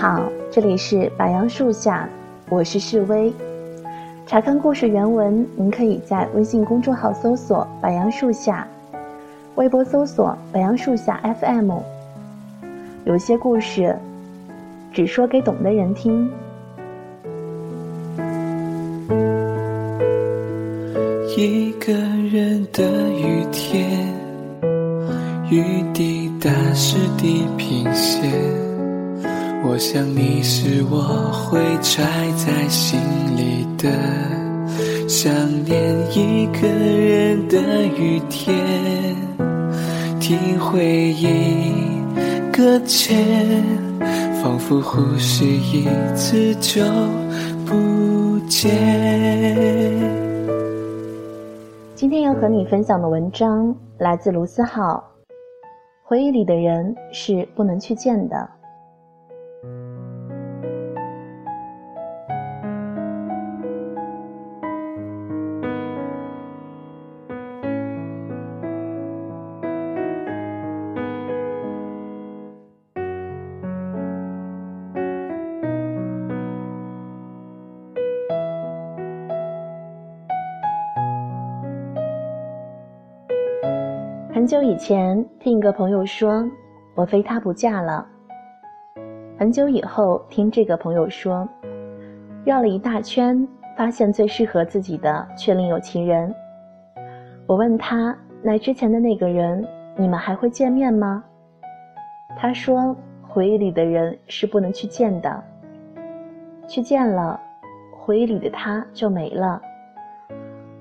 [0.00, 2.08] 好，这里是白杨树下，
[2.48, 3.30] 我是示薇。
[4.26, 8.66] 查看故事原文，您可以在微信公众号搜索“白杨树下”，
[9.56, 11.70] 微博搜索“白杨树下 FM”。
[13.04, 13.94] 有些故事，
[14.90, 16.30] 只说给懂的人听。
[21.36, 21.92] 一个
[22.32, 24.08] 人的雨天，
[25.50, 28.69] 雨滴打湿地平线。
[29.62, 30.98] 我想你是我
[31.32, 32.98] 会揣在心
[33.36, 33.88] 里的
[35.08, 35.32] 想
[35.64, 35.78] 念。
[36.12, 38.56] 一个人的雨天，
[40.18, 41.72] 听回忆
[42.50, 43.62] 搁浅，
[44.42, 46.82] 仿佛呼吸一次就
[47.66, 48.70] 不见。
[51.94, 55.04] 今天要和你分享的文章来自卢思浩。
[56.02, 58.59] 回忆里的人是不能去见的。
[84.40, 86.50] 很久以前，听一个朋友说，
[86.94, 88.06] 我非他不嫁了。
[89.38, 91.46] 很久以后，听这个朋友说，
[92.42, 93.46] 绕了一大圈，
[93.76, 96.34] 发现最适合自己的却另有其人。
[97.46, 99.62] 我问他，来之前的那个人，
[99.94, 101.22] 你们还会见面吗？
[102.34, 102.96] 他说，
[103.28, 105.44] 回忆里的人是不能去见的，
[106.66, 107.38] 去见了，
[107.92, 109.60] 回忆里的他就没了。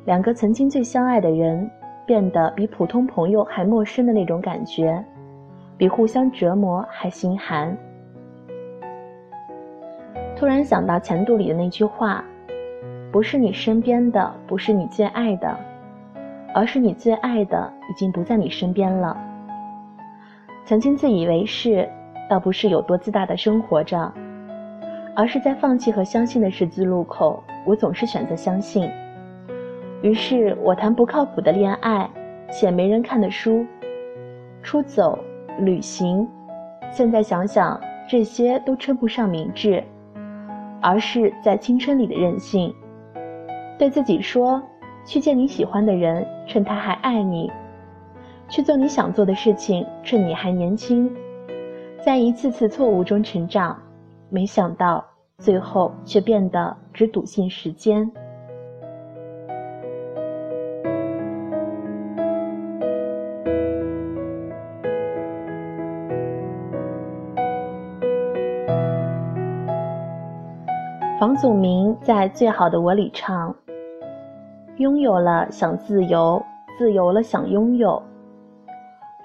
[0.06, 1.70] 两个曾经最相爱的人。
[2.10, 5.06] 变得比普通朋友还陌生的那种感觉，
[5.78, 7.78] 比互相折磨还心寒。
[10.36, 12.24] 突然想到前度里的那句话
[13.14, 15.56] ：“不是你身边的，不是你最爱的，
[16.52, 19.16] 而是你最爱的已经不在你身边了。”
[20.66, 21.88] 曾经自以为是，
[22.28, 24.12] 倒不是有多自大的生活着，
[25.16, 28.90] 而是在放弃和相信的十字路口，我总是选择相信。
[30.02, 32.10] 于是我谈不靠谱的恋爱，
[32.50, 33.66] 写没人看的书，
[34.64, 35.20] 出走
[35.60, 36.26] 旅行。
[36.90, 39.84] 现在想想，这些都称不上明智，
[40.82, 42.74] 而是在青春里的任性。
[43.78, 44.62] 对自己说：
[45.06, 47.50] 去见你喜欢的人，趁他还爱你；
[48.48, 51.14] 去做你想做的事情，趁你还年轻。
[52.02, 53.78] 在一次次错误中成长，
[54.30, 55.04] 没想到
[55.40, 58.10] 最后却变得只笃信时间。
[71.20, 73.54] 房祖名在《最好的我》里唱
[74.80, 76.42] ：“拥有了想自由，
[76.78, 78.02] 自由了想拥有。”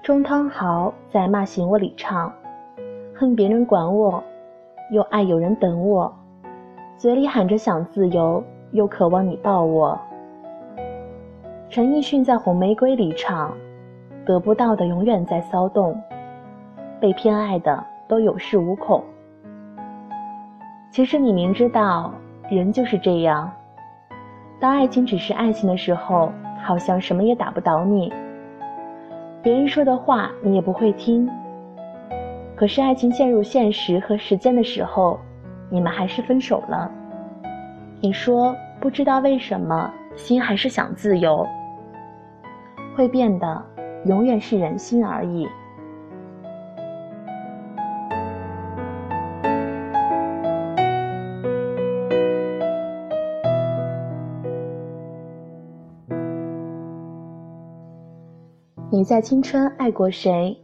[0.03, 2.29] 钟汤豪在《骂醒我》里唱
[3.15, 4.21] ：“恨别人管我，
[4.91, 6.13] 又爱有人等我，
[6.97, 9.97] 嘴里喊着想自由，又渴望你抱我。”
[11.71, 13.53] 陈奕迅在《红玫瑰》里唱
[14.27, 15.97] ：“得不到的永远在骚动，
[16.99, 19.01] 被偏爱的都有恃无恐。”
[20.95, 22.09] 其实你明知道，
[22.49, 23.51] 人就是这样。
[24.61, 26.31] 当爱情只是爱情的时候，
[26.63, 28.13] 好像什么也打不倒你。
[29.43, 31.29] 别人说的话你也不会听。
[32.55, 35.19] 可是爱情陷入现实和时间的时候，
[35.69, 36.89] 你们还是分手了。
[37.99, 41.45] 你说不知道为什么，心还是想自由。
[42.95, 43.61] 会变的，
[44.05, 45.45] 永远是人心而已。
[58.95, 60.57] 你在青春爱过谁？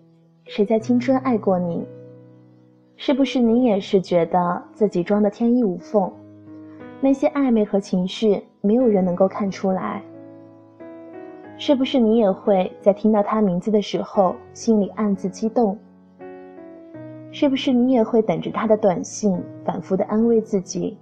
[0.45, 1.85] 谁在青春爱过你？
[2.95, 6.09] 是不是你也是觉得自己装的天衣无缝？
[7.01, 10.01] 那些暧昧和情绪，没有人能够看出来。
[11.57, 15.77] 是不是你也会在听到他名字的时候，心里暗自激动？
[17.33, 20.97] 是不是你也会等着他的短信，反复的安慰自己，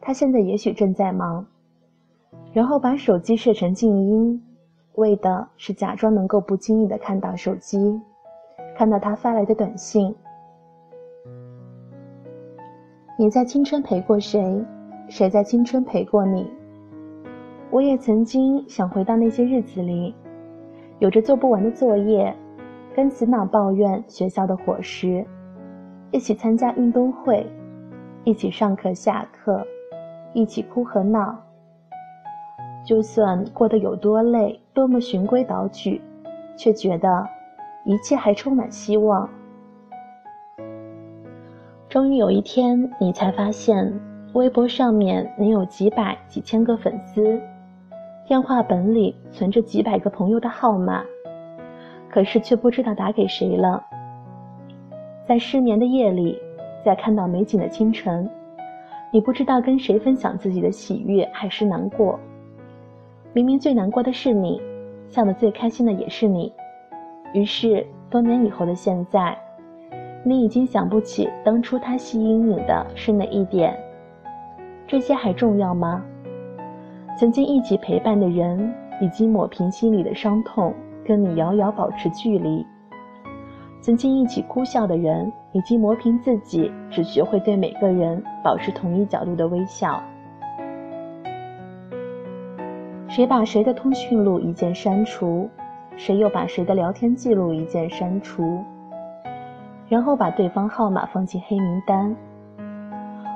[0.00, 1.44] 他现在也许正在忙，
[2.52, 4.40] 然后把手机设成静音。
[4.98, 8.00] 为的是假装能够不经意的看到手机，
[8.76, 10.12] 看到他发来的短信。
[13.16, 14.60] 你在青春陪过谁？
[15.08, 16.50] 谁在青春陪过你？
[17.70, 20.12] 我也曾经想回到那些日子里，
[20.98, 22.34] 有着做不完的作业，
[22.92, 25.24] 跟死脑抱怨学校的伙食，
[26.10, 27.46] 一起参加运动会，
[28.24, 29.64] 一起上课下课，
[30.34, 31.38] 一起哭和闹。
[32.84, 36.00] 就算过得有多累，多么循规蹈矩，
[36.56, 37.28] 却觉得
[37.84, 39.28] 一切还充满希望。
[41.88, 43.92] 终于有一天，你才发现，
[44.34, 47.40] 微博上面你有几百、几千个粉丝，
[48.24, 51.02] 电话本里存着几百个朋友的号码，
[52.08, 53.84] 可是却不知道打给谁了。
[55.26, 56.38] 在失眠的夜里，
[56.84, 58.30] 在看到美景的清晨，
[59.12, 62.16] 你不知道跟谁分享自己的喜悦还是难过。
[63.34, 64.60] 明明最难过的是你，
[65.08, 66.52] 笑得最开心的也是你。
[67.32, 69.36] 于是多年以后的现在，
[70.24, 73.78] 你已经想不起当初他吸引你的是哪一点。
[74.86, 76.02] 这些还重要吗？
[77.18, 80.72] 曾经一起陪伴的人，已经抹平心里的伤痛，
[81.04, 82.64] 跟你遥遥保持距离。
[83.80, 90.02] 曾经一起哭笑的人，已经磨平自己，只学会对每个人保持同一角度的微笑。
[93.18, 95.50] 谁把谁的通讯录一键删除，
[95.96, 98.62] 谁又把谁的聊天记录一键删除，
[99.88, 102.14] 然后把对方号码放进黑名单。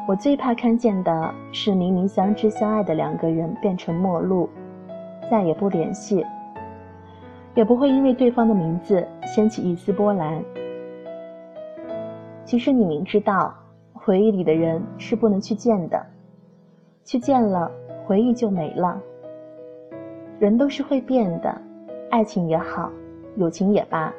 [0.06, 4.48] 我最怕看见的是明明相知相爱的两个人变成陌路，
[5.28, 6.24] 再也不联系。
[7.56, 10.40] 也不会因为对方的名字掀起一丝波澜。
[12.44, 13.52] 其实你明知道，
[13.92, 16.06] 回忆里的人是不能去见的，
[17.04, 17.68] 去见了，
[18.06, 18.96] 回忆就没了。
[20.42, 21.56] 人都是会变的，
[22.10, 22.90] 爱情也好，
[23.36, 24.12] 友情也罢。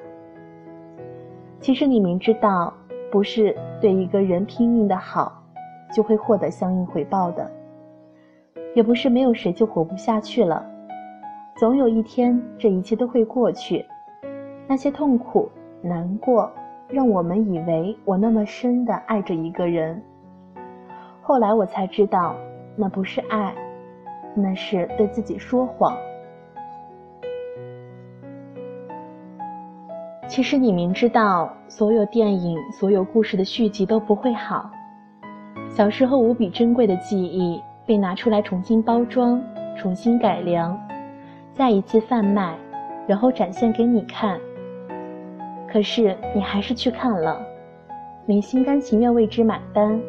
[1.60, 2.74] 其实你明知道，
[3.12, 5.44] 不是对一个人拼命的好，
[5.94, 7.52] 就会获得相应回报的，
[8.74, 10.66] 也不是没有谁就活不下去了。
[11.58, 13.86] 总有一天，这一切都会过去。
[14.66, 16.50] 那些痛苦、难过，
[16.88, 20.02] 让我们以为我那么深的爱着一个人。
[21.22, 22.34] 后来我才知道，
[22.78, 23.54] 那不是爱，
[24.34, 25.94] 那是对自己说谎。
[30.33, 34.68] 其实你明知道，所有电影、所有故事的续集都不会好。
[35.69, 39.39] 小时候无比珍贵的记忆，被拿出来重新包装、
[39.77, 40.75] 重新改良。
[41.53, 42.57] 再一次贩卖，
[43.06, 44.39] 然后展现给你看。
[45.71, 47.39] 可是你还是去看了，
[48.25, 50.01] 你心甘情愿为之买单，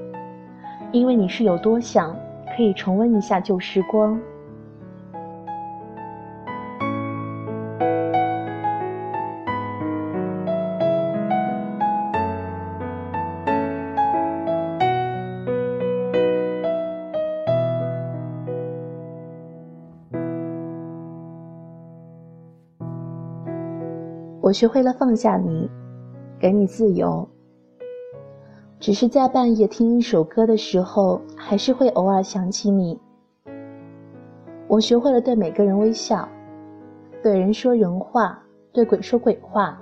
[0.91, 2.17] 因为你是有多想
[2.57, 4.19] 可以重温一下旧时光。
[24.55, 25.69] 学会了放下你，
[26.39, 27.29] 给你自由。
[28.79, 32.97] 只是在半夜听一首歌的时候，还是会偶尔想起你。
[34.69, 36.29] 我学会了对每个人微笑，
[37.21, 38.41] 对人说人话，
[38.73, 39.77] 对鬼说鬼话。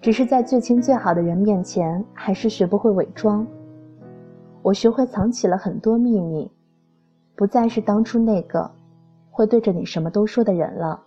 [0.00, 3.46] 只是在最亲最好的人面前，还是学不会伪装。
[4.62, 6.50] 我学会藏起了很多秘密，
[7.36, 8.68] 不再是当初那个
[9.30, 11.00] 会对着你什么都说的人了。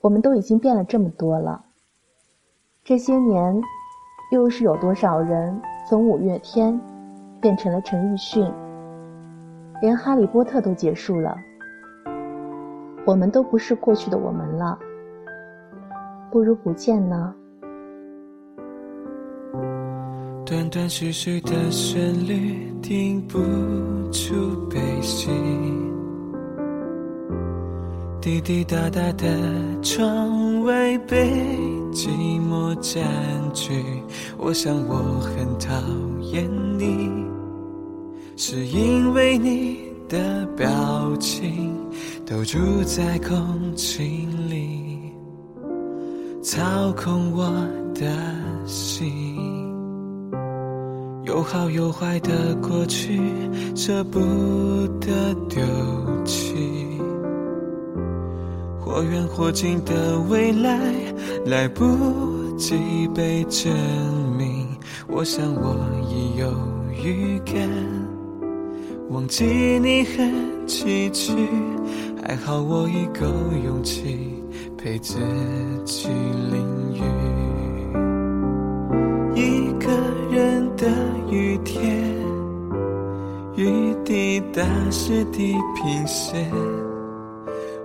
[0.00, 1.64] 我们都已经变了这么多了。
[2.82, 3.60] 这些年，
[4.32, 6.80] 又是有多少人从五月天
[7.40, 8.50] 变成了陈奕迅？
[9.82, 11.36] 连哈利波特都结束了，
[13.04, 14.78] 我们都不是过去的我们了。
[16.30, 17.34] 不如不见呢？
[20.46, 23.38] 断断续续的旋律，听不
[24.10, 25.30] 出悲喜。
[28.20, 29.26] 滴滴答答的
[29.82, 31.30] 窗外被
[31.90, 32.08] 寂
[32.38, 33.02] 寞占
[33.54, 33.82] 据，
[34.36, 35.74] 我想我很讨
[36.30, 36.46] 厌
[36.78, 37.08] 你，
[38.36, 41.74] 是因为你的表情
[42.26, 45.14] 都住在空气里，
[46.42, 47.44] 操控我
[47.94, 48.06] 的
[48.66, 49.72] 心，
[51.24, 53.18] 有好有坏的过去，
[53.74, 54.20] 舍不
[55.00, 55.62] 得丢
[56.26, 56.54] 弃。
[58.90, 60.76] 或远或近的未来，
[61.46, 61.86] 来不
[62.56, 62.74] 及
[63.14, 63.72] 被证
[64.36, 64.66] 明。
[65.06, 65.76] 我想我
[66.10, 66.52] 已有
[67.00, 67.68] 预感，
[69.08, 69.44] 忘记
[69.78, 71.36] 你很崎岖，
[72.26, 73.26] 还好我已够
[73.64, 74.34] 勇气
[74.76, 75.18] 陪自
[75.84, 76.08] 己
[76.50, 76.60] 淋
[76.92, 77.02] 雨。
[79.36, 79.88] 一个
[80.34, 80.88] 人的
[81.30, 81.80] 雨天，
[83.54, 86.50] 雨滴打湿地平线。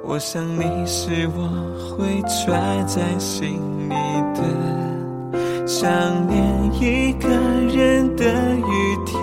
[0.08, 1.50] 我想你是我
[1.98, 3.60] 会揣在心
[3.90, 3.94] 里
[4.36, 5.92] 的想
[6.28, 8.24] 念，一个人的
[8.56, 9.20] 雨天，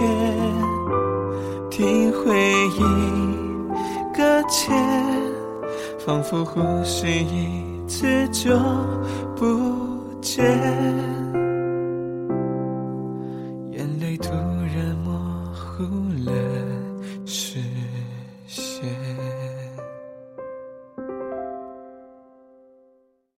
[1.70, 2.36] 听回
[2.76, 2.80] 忆
[4.12, 4.74] 搁浅，
[6.04, 8.58] 仿佛呼吸一次就
[9.36, 9.46] 不
[10.20, 10.44] 见，